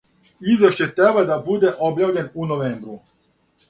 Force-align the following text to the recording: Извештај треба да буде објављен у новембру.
Извештај 0.53 0.89
треба 1.01 1.25
да 1.29 1.39
буде 1.51 1.75
објављен 1.91 2.35
у 2.43 2.53
новембру. 2.55 3.03